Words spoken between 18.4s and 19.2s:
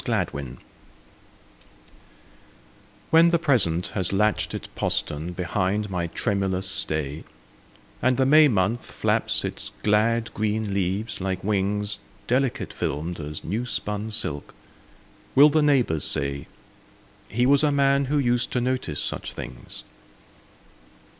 to notice